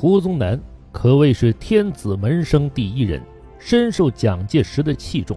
[0.00, 0.56] 胡宗南
[0.92, 3.20] 可谓是天子门生第一人，
[3.58, 5.36] 深受蒋介石的器重，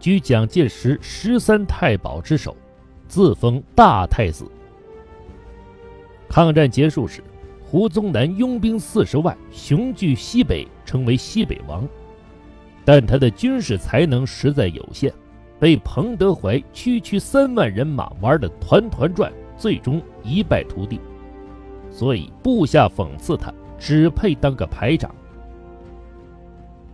[0.00, 2.56] 居蒋介石十三太保之首，
[3.06, 4.50] 自封大太子。
[6.26, 7.22] 抗战结束时，
[7.62, 11.86] 胡宗南拥兵四十万，雄踞西北，成为西北王。
[12.86, 15.12] 但他的军事才能实在有限，
[15.60, 20.98] 被彭德怀区区三万人马玩得团团转，最终一败涂地。
[21.90, 25.14] 所以部下讽刺他，只配当个排长。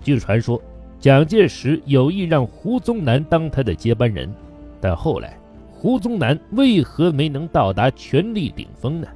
[0.02, 0.60] 据传说，
[1.00, 4.32] 蒋介石有意让胡宗南当他的接班人，
[4.80, 5.38] 但后来
[5.70, 9.08] 胡宗南为何没能到达权力顶峰呢？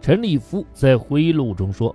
[0.00, 1.94] 陈立夫在回忆录中说：“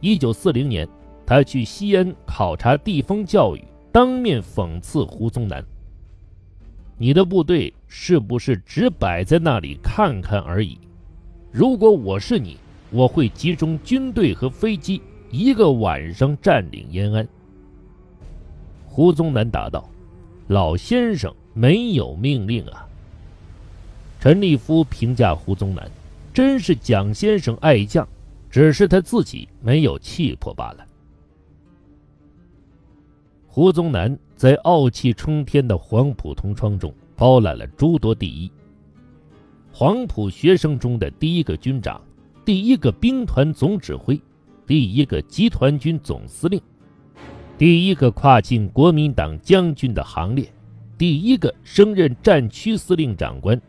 [0.00, 0.88] 一九四零年。”
[1.24, 5.64] 他去西安考察地方教育，当面讽刺胡宗南
[6.98, 10.76] ：“你的部队是不是只摆在那里看看而已？
[11.50, 12.58] 如果我是你，
[12.92, 17.26] 我会集中军队和飞机，一个晚上占领延安。”
[18.86, 19.88] 胡宗南答道
[20.48, 22.86] ：“老先生没有命令啊。”
[24.20, 25.90] 陈立夫评价胡宗南
[26.32, 28.06] ：“真是蒋先生爱将，
[28.50, 30.86] 只是他自己没有气魄罢了。”
[33.48, 38.50] 胡宗南在傲气冲天的黄埔同窗中包揽了诸多第一。
[39.72, 42.00] 黄埔学生中的第一个军长，
[42.44, 44.20] 第一个兵团总指挥，
[44.66, 46.60] 第一个集团军总司令，
[47.56, 50.52] 第一个跨进国民党将军的行列，
[50.96, 53.60] 第一个升任战区司令长官，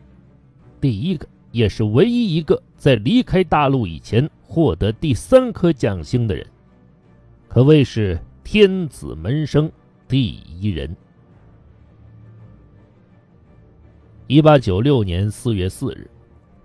[0.80, 6.46] 第一个也是唯一一个在离开大陆以前获得第三颗将星的人，
[7.48, 8.20] 可谓是。
[8.46, 9.72] 天子门生
[10.06, 10.94] 第一人。
[14.26, 16.10] 一八九六年四月四日，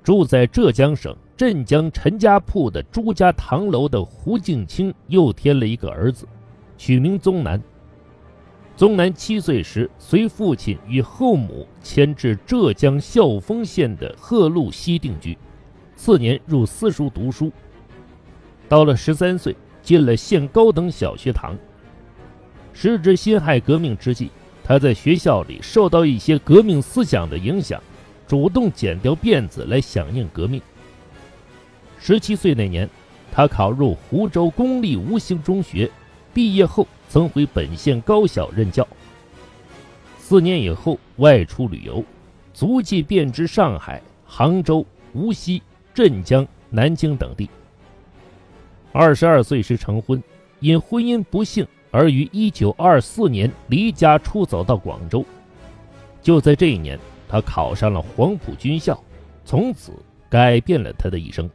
[0.09, 6.27] 住在浙江省镇江陈家铺的朱家堂楼的胡敬清又添了一个儿子，
[6.79, 7.61] 取名宗南。
[8.75, 15.37] 宗南七岁时，随父亲与后母迁至浙江孝丰县的鹤鹿溪定居，
[15.95, 17.51] 次年入私塾读书。
[18.67, 21.55] 到了十三岁，进了县高等小学堂。
[22.73, 24.31] 时值辛亥革命之际，
[24.63, 27.79] 他在学校里受到一些革命思想的影响，
[28.29, 30.61] 主动剪掉辫子来响应革命。
[31.99, 32.87] 十七岁那年，
[33.31, 35.89] 他考入湖州公立吴兴中学，
[36.31, 38.87] 毕业后曾回本县高校任教。
[40.19, 42.05] 四年以后外出旅游，
[42.53, 45.59] 足迹遍至上海、杭州、无锡、
[45.91, 47.49] 镇江、南京等地。
[48.91, 50.21] 二十二岁时成婚，
[50.59, 51.65] 因婚姻不幸。
[51.89, 55.25] 而于一九二四年离家出走到广州，
[56.21, 59.01] 就在这一年，他考上了黄埔军校，
[59.45, 59.93] 从此
[60.27, 61.49] 改变了他的一生。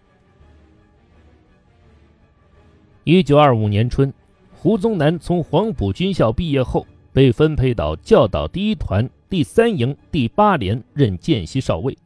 [3.02, 4.10] 一九二五年春，
[4.54, 11.98] 胡宗南从黄埔军校毕业后，被分配到教导第一团第三营第八连任见习少尉，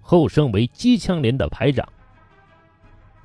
[0.00, 1.86] 后升为机枪连的排长。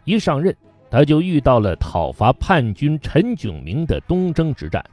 [0.03, 0.53] 一上任。
[0.93, 4.83] 他就遇到了讨伐叛军陈炯明的东征之战，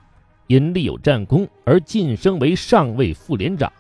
[0.47, 3.73] 因立有战功而晋升为上尉副连长。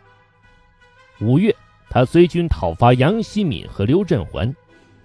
[1.20, 1.54] 五月，
[1.90, 4.54] 他随军讨伐杨希敏和刘振环，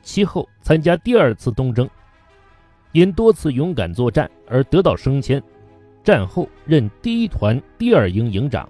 [0.01, 1.89] 其后参加第二次东征，
[2.91, 5.41] 因多次勇敢作战而得到升迁，
[6.03, 8.69] 战后任第一团第二营营长。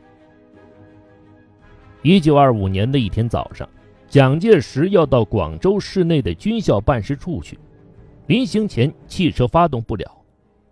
[2.01, 3.67] 一九二五年的一天早上，
[4.07, 7.57] 蒋介石要到广州市内的军校办事处去。
[8.27, 10.09] 临行前，汽车发动不了。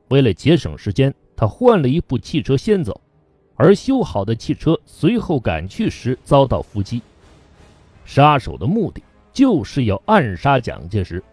[0.08, 3.00] 为了节省时间，他换了一部汽车先走，
[3.62, 7.00] 而修好的汽车随后赶去时遭到伏击。
[8.06, 11.24] 杀手的目的就是要暗杀蒋介石。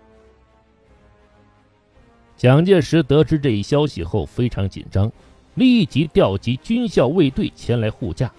[2.37, 5.11] 蒋介石得知这一消息后非常紧张，
[5.55, 8.31] 立即调集军校卫队前来护驾。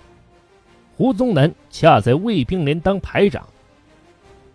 [0.95, 3.43] 胡宗南恰在卫兵连当排长。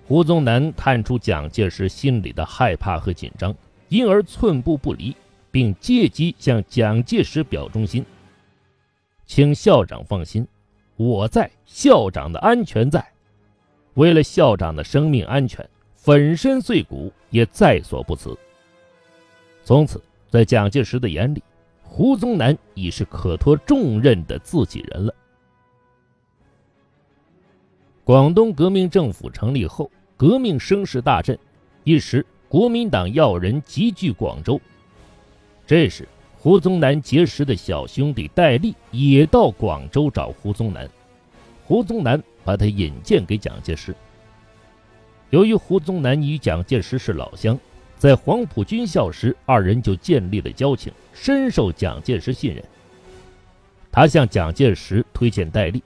[0.06, 3.52] 胡宗南看出蒋介石心里的害怕和紧张，
[3.88, 5.16] 因而寸步不离，
[5.50, 8.06] 并借机向蒋介石表忠心
[9.26, 10.46] ：“请校长放心，
[10.96, 13.04] 我在，校长的安全在。
[13.94, 18.36] 为了校长的生命安全，粉身碎骨也在所不辞。”
[19.64, 21.42] 从此，在蒋介石的眼里，
[21.82, 25.14] 胡宗南已是可托重任的自己人了。
[28.04, 31.38] 广东革命政府成立后，革命声势大振，
[31.84, 34.60] 一时国民党要人集聚广州。
[35.66, 36.06] 这时，
[36.44, 40.87] 胡宗南结识的小兄弟戴笠也到广州找胡宗南，
[41.64, 43.96] 胡宗南把他引荐给蒋介石。
[45.31, 47.58] 由于胡宗南与蒋介石是老乡，
[47.96, 52.62] 在黄埔军校时，二人就建立了交情，深受蒋介石信任。
[53.91, 55.82] 他向蒋介石推荐戴笠，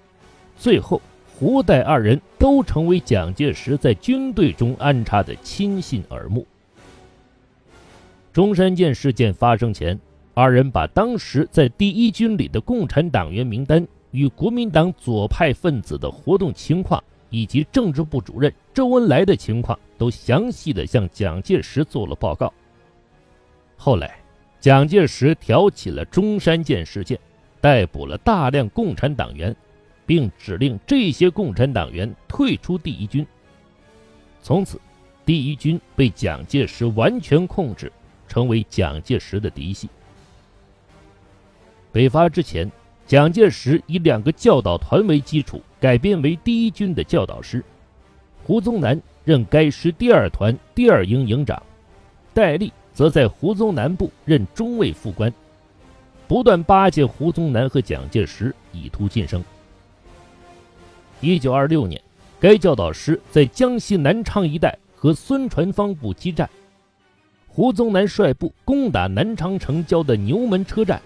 [0.58, 1.00] 最后
[1.36, 6.44] 胡戴二人都成为蒋介石在军队中安插的亲信耳目。
[8.32, 9.96] 中山舰事件发生前，
[10.40, 22.54] 二人把当时在第一军里的共产党员名单与国民党左派分子的活动情况，以及政治部主任周恩来的情况，都详细的向蒋介石做了报告。
[23.76, 24.20] 后来，
[24.60, 27.18] 蒋介石挑起了中山舰事件，
[27.60, 29.52] 逮捕了大量共产党员，
[30.06, 33.26] 并指令这些共产党员退出第一军。
[34.40, 34.80] 从此，
[35.26, 37.90] 第一军被蒋介石完全控制。
[38.28, 39.88] 成为蒋介石的嫡系。
[41.90, 42.70] 北伐之前，
[43.06, 47.64] 蒋介石以两个教导团为基础改编为第一军的教导师，
[48.44, 51.62] 胡宗南任该师第二团第二营营长，
[52.34, 55.32] 戴笠则在胡宗南部任中尉副官，
[56.26, 59.42] 不断巴结胡宗南和蒋介石，以图晋升。
[61.20, 62.00] 一九二六年，
[62.38, 66.48] 该教导师在江西南昌一带和孙传芳部激战。
[67.48, 71.02] 胡宗南率部攻打南昌城郊的牛门车站，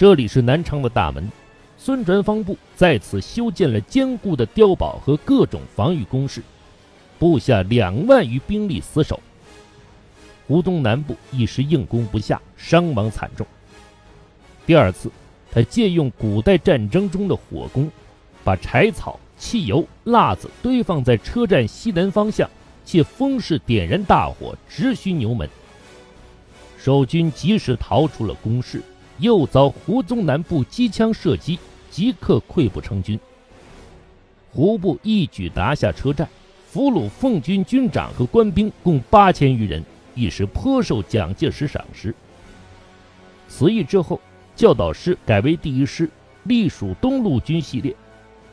[0.00, 1.30] 这里是南昌的大门。
[1.76, 6.40] 孙传芳部在此修建了坚固的碉堡和各种防御工事，
[7.18, 9.20] 部下两万余兵力死守。
[10.48, 13.46] 胡宗南部一时硬攻不下，伤亡惨重。
[14.64, 15.12] 第二次，
[15.52, 17.90] 他借用古代战争中的火攻，
[18.42, 22.48] 把柴草、汽油、蜡子堆放在车站西南方向。
[22.86, 25.46] 借风势点燃大火，直熏牛门。
[26.78, 28.82] 守军及时逃出了工事，
[29.20, 31.58] 又遭胡宗南部机枪射击，
[31.90, 33.18] 即刻溃不成军。
[34.50, 36.28] 胡部一举拿下车站，
[36.66, 39.84] 俘虏奉军军长和官兵共八千余人，
[40.14, 42.14] 一时颇受蒋介石赏识。
[43.48, 44.20] 此役之后，
[44.56, 46.08] 教导师改为第一师，
[46.44, 47.94] 隶属东路军系列，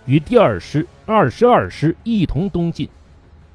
[0.05, 2.87] 与第二师、二十二师一同东进。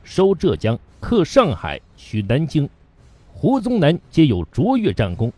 [0.05, 2.69] 收浙江、克上海、取南京，
[3.33, 5.33] 胡宗南皆有卓越战功。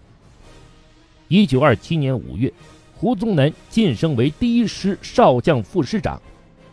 [1.28, 2.52] 一九二七年五月，
[2.94, 6.20] 胡宗南晋升为第一师少将副师长，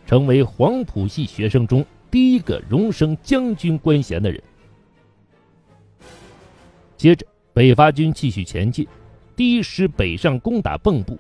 [0.06, 4.42] 成为黄埔系学生中第一个荣升将军官衔的人。
[6.98, 8.88] 接着，北伐军继续前进，
[9.36, 11.18] 第一师北上攻打蚌埠，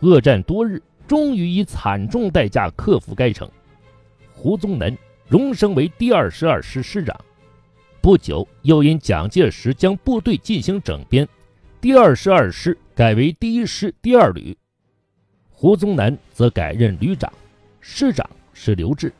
[0.00, 3.48] 恶战多日，终于以惨重代价克服该城。
[4.32, 4.96] 胡宗南。
[5.28, 7.16] 荣升为第二十二师师长，
[8.00, 11.28] 不久又因蒋介石将部队进行整编，
[11.80, 14.54] 第二十二师改为第一师第二旅，
[15.48, 17.32] 胡宗南则改任旅长，
[17.80, 19.10] 师长是刘峙。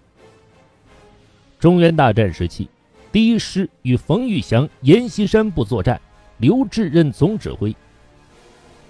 [1.59, 2.69] 中原大战时期，
[3.11, 5.99] 第一师与冯玉祥、阎锡山部作战，
[6.37, 7.75] 刘峙任总指挥。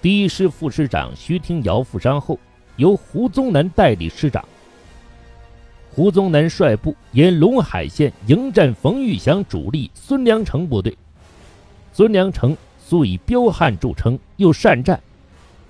[0.01, 2.37] 第一师副师长徐廷瑶负伤后，
[2.75, 4.43] 由胡宗南代理师长。
[5.89, 10.97] 胡宗南率部沿陇海线迎战冯玉祥主力孙良诚部队。
[11.93, 12.55] 孙良诚
[12.91, 15.01] 素以彪悍著称，又善战。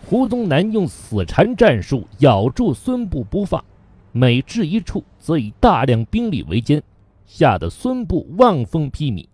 [0.07, 3.63] 胡宗南用死缠战术咬住孙部不放，
[4.11, 6.81] 每至一处，则以大量兵力围歼，
[7.27, 9.27] 吓得孙部望风披靡，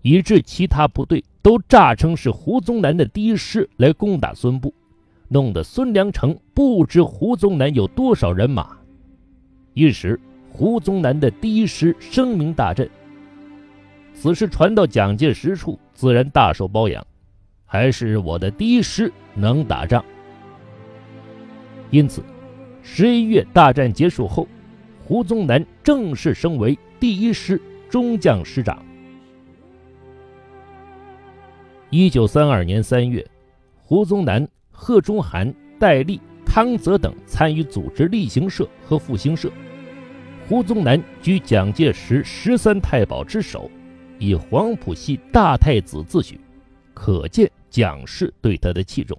[0.00, 4.72] 以致其他部队都诈称是胡宗南的第一师来攻打孙部，
[5.28, 8.74] 弄得孙良诚不知胡宗南有多少人马。
[9.74, 10.18] 一时，
[10.50, 12.88] 胡宗南的第一师声名大振。
[14.14, 17.04] 此事传到蒋介石处，自然大受褒扬。
[17.66, 20.02] 还是我的第一师能打仗。
[21.90, 22.22] 因此，
[22.82, 24.48] 十一月大战结束后，
[25.04, 28.82] 胡宗南正式升为第一师中将师长。
[31.90, 33.24] 一九三二年三月，
[33.76, 36.20] 胡宗南、贺中涵、戴笠。
[36.46, 39.50] 汤泽等参与组织立行社和复兴社，
[40.46, 43.68] 胡宗南居蒋介石十三太保之首，
[44.18, 46.38] 以黄埔系大太子自诩，
[46.92, 49.18] 可见蒋氏对他的器重。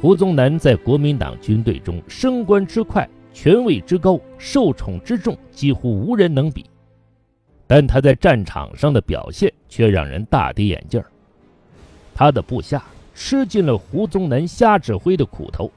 [0.00, 6.64] 胡宗南在国民党军队中升官之快、权位之高、受宠之重，几乎无人能比，
[7.66, 11.02] 但他在战场上的表现却让人大跌眼镜
[12.14, 12.82] 他的部下。
[13.12, 15.70] 吃尽了胡宗南瞎指挥的苦头，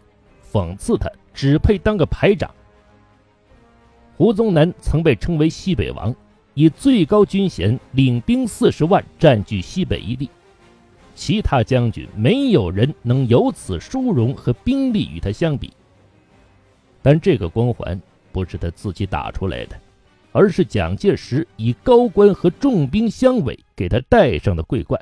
[0.49, 2.49] 讽刺他只配当个排长。
[4.15, 6.15] 胡宗南曾被称为西北王，
[6.53, 10.29] 以最高军衔领兵四十万占据西北一地，
[11.15, 15.71] 其他将军没有人能有此殊荣和兵力与他相比。
[17.01, 17.99] 但这个光环
[18.31, 19.79] 不是他自己打出来的，
[20.31, 24.99] 而是蒋介石以高官和重兵相委给他戴上的桂冠。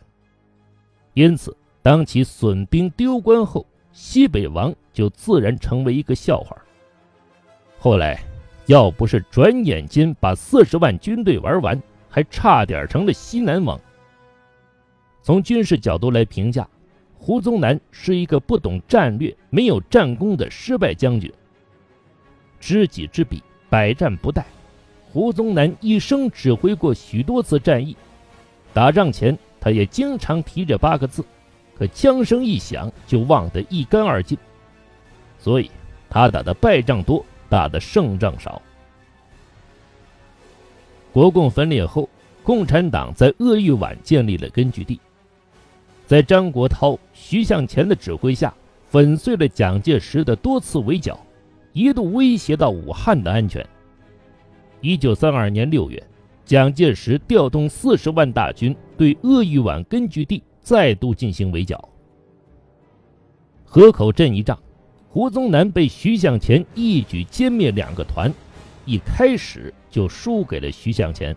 [1.14, 6.56] 因此，当其损兵丢官后，西北王就自然成为一个笑话。
[7.78, 8.24] 后来，
[8.72, 13.78] 要不是转眼间把四十万军队玩完，还差点成了西南王。
[15.22, 16.66] 从军事角度来评价，
[17.14, 21.30] 胡宗南是一个不懂战略、没有战功的失败将军。
[22.62, 24.42] 知己知彼，百战不殆。
[25.12, 27.98] 胡宗南一生指挥过许多次战役，
[28.74, 31.26] 打仗前他也经常提这八个字，
[31.78, 34.38] 可枪声一响就忘得一干二净。
[35.38, 35.70] 所以，
[36.10, 38.62] 他打的败仗多，打的胜仗少。
[41.12, 42.08] 国共分裂后，
[42.44, 44.98] 共产党在鄂豫皖建立了根据地。
[46.08, 48.54] 在张国焘、徐向前的指挥下，
[48.88, 51.20] 粉碎了蒋介石的多次围剿，
[51.74, 53.68] 一度威胁到武汉的安全。
[54.80, 56.02] 一九三二年六月，
[56.46, 61.90] 蒋介石调动四十万大军对鄂豫皖根据地再度进行围剿。
[63.66, 64.58] 河口镇一仗，
[65.14, 68.34] 胡宗南被徐向前一举歼灭两个团，
[68.86, 71.36] 一开始就输给了徐向前。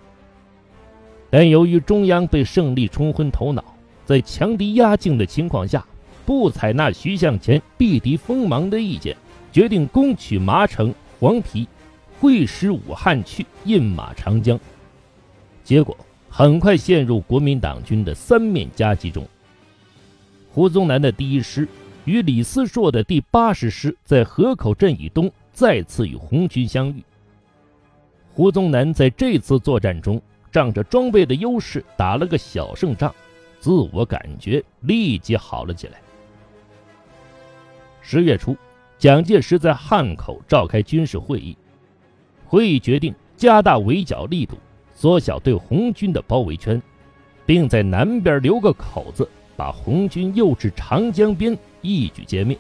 [1.29, 3.65] 但由于中央被胜利冲昏头脑。
[4.07, 5.83] 在强敌压境的情况下，
[6.27, 9.17] 不采纳徐向前避敌锋芒的意见，
[9.51, 11.67] 决定攻取麻城、黄陂，
[12.21, 14.61] 会师武汉去饮马长江。
[15.65, 15.97] 结果
[16.29, 19.27] 很快陷入国民党军的三面夹击中。
[20.51, 21.67] 胡宗南的第一师
[22.05, 27.03] 与李思硕的第八十师在河口镇以东再次与红军相遇。
[28.33, 30.21] 胡宗南在这次作战中
[30.51, 33.15] 仗着装备的优势打了个小胜仗。
[33.61, 35.95] 自我感觉立即好了起来。
[38.03, 38.55] 十月初，
[38.99, 41.57] 蒋介石在汉口召开军事会议，
[42.45, 44.59] 会议决定加大围剿力度，
[44.95, 46.83] 缩小对红军的包围圈，
[47.47, 52.59] 并在南边留个口子，把红军诱至长江边，一举歼灭。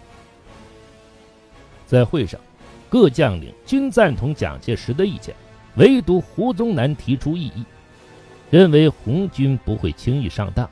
[1.86, 2.40] 在会上，
[2.88, 5.34] 各将领均赞同蒋介石的意见，
[5.76, 7.64] 唯独胡宗南提出异议，
[8.50, 10.68] 认为红军不会轻易上当。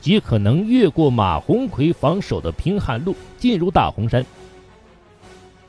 [0.00, 4.26] 极可能越过马鸿逵防守的平汉路，进入大洪山。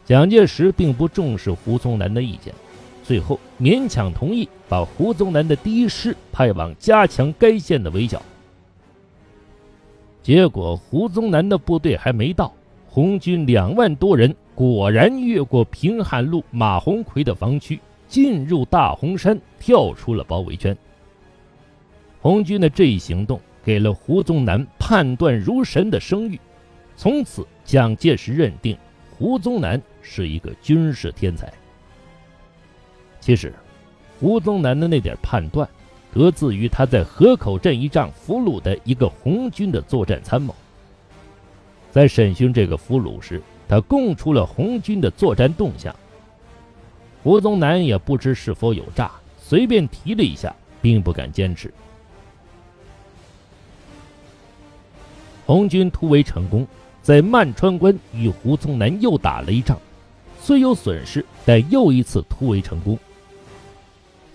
[0.05, 2.53] 蒋介石并不重视胡宗南的意见，
[3.03, 8.21] 最后勉强同意把胡宗南的第一师派往加强该县的围剿。
[10.23, 12.51] 结果，胡宗南的部队还没到，
[12.89, 20.75] 红军两万多人果然越过平汉路马鸿逵的防区，进入大洪山，跳出了包围圈。
[22.21, 23.39] 红军的这一行动。
[23.65, 26.37] 给了胡宗南判断如神的声誉，
[26.97, 28.77] 从此蒋介石认定
[29.09, 31.49] 胡宗南是一个军事天才。
[33.21, 33.53] 其实，
[34.19, 35.65] 胡宗南的那点判断，
[36.13, 40.55] 得自于他在河口镇一仗俘虏的一个红军的作战参谋。
[41.91, 45.93] 在审讯这个俘虏时，他供出了红军的作战动向。
[47.23, 51.73] 胡宗南也不知是否有诈，随便提了一下，并不敢坚持。
[55.45, 56.65] 红军突围成功，
[57.01, 59.77] 在漫川关与胡宗南又打了一仗，
[60.39, 62.97] 虽有损失，但又一次突围成功。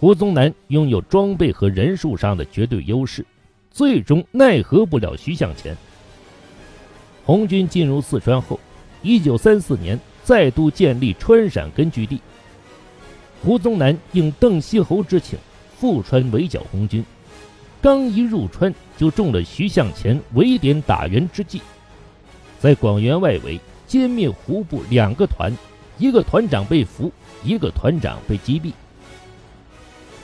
[0.00, 3.26] 胡宗南拥有装备和人数上的绝对优势，
[3.68, 5.76] 最终奈何不了徐向前。
[7.24, 8.60] 红军进入四川后，
[9.02, 12.20] 一九三四年再度建立川陕根据地。
[13.42, 15.36] 胡宗南应邓锡侯之请，
[15.76, 17.04] 赴川围剿红军。
[17.82, 21.60] 刚一入川，就中了徐向前围点打援之计，
[22.60, 25.52] 在广元外围歼灭胡部两个团，
[25.98, 27.10] 一个团长被俘，
[27.42, 28.72] 一个团长被击毙。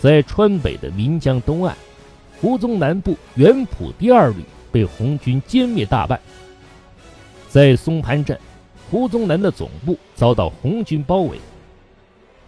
[0.05, 1.73] 在川北的岷江东岸，
[2.39, 6.21] 胡宗南部原浦第二旅被红军歼灭大半。
[7.49, 8.39] 在松潘镇，
[8.91, 11.39] 胡宗南的总部遭到红军包围，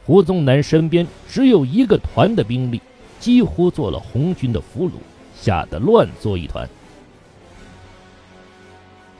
[0.05, 2.79] 胡宗南身边只有一个团的兵力。
[3.19, 4.93] 几乎做了红军的俘虏，
[5.35, 6.69] 吓得乱作一团。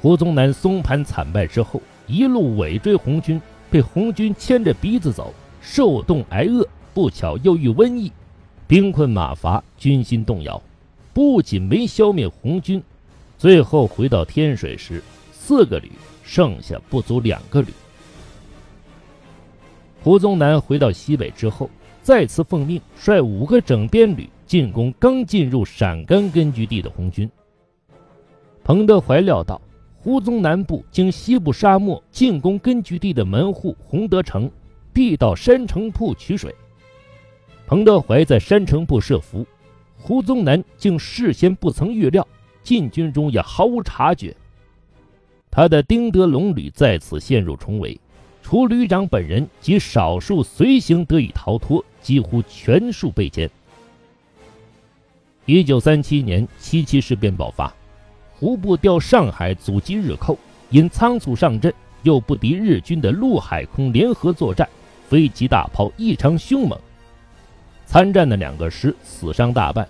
[0.03, 3.41] 胡宗南松潘惨败之后，一路尾追红军，
[3.71, 8.13] 被红军牵着鼻子走，受冻挨饿，不巧又遇瘟疫，
[8.67, 10.61] 兵困马乏，军心动摇。
[11.13, 12.83] 不仅没消灭红军，
[13.39, 15.91] 最后回到天水时，四个旅
[16.23, 17.69] 剩下不足两个旅。
[20.03, 21.71] 胡宗南回到西北之后。
[22.03, 27.29] 再次奉命率五个整编旅进攻刚进入陕甘根据地的红军。
[28.63, 29.61] 彭德怀料到
[29.99, 34.49] 胡宗南部经西部沙漠进攻根据地的门户洪德城，
[34.93, 36.55] 必到山城铺取水。
[37.67, 39.45] 彭德怀在山城部设伏，
[39.99, 42.27] 胡宗南竟事先不曾预料，
[42.63, 44.35] 进军中也毫无察觉。
[45.51, 47.99] 他的丁德龙旅在此陷入重围，
[48.41, 53.51] 除旅长本人及少数随行得以逃脱，几乎全数被歼。
[55.45, 57.75] 一九三七年七七事变爆发，
[58.39, 60.39] 胡部调上海阻击日寇，
[60.71, 64.69] 因仓促上阵，又不敌日军的陆海空联合作战，
[65.09, 66.79] 飞机大炮异常凶猛。
[67.87, 69.89] 参战的两个师死伤大半，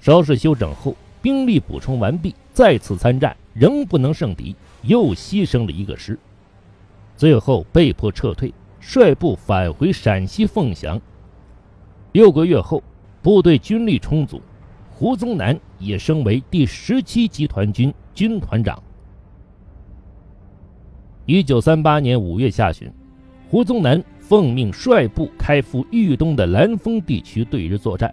[0.00, 6.18] 稍事休整后，兵力补充完毕，再次参战仍不能胜敌，又牺牲了一个师，
[7.16, 11.00] 最后被迫撤退，率部返回陕西凤翔。
[12.12, 12.82] 六个月后，
[13.22, 14.40] 部队军力充足，
[14.90, 18.80] 胡宗南也升为第十七集团军军团长。
[21.24, 22.92] 一九三八年五月下旬，
[23.48, 24.04] 胡宗南。
[24.26, 28.12] 奉命率部开赴豫东的兰丰地区对日作战。